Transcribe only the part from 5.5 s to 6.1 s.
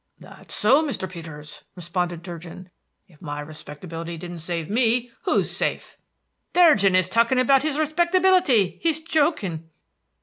safe?"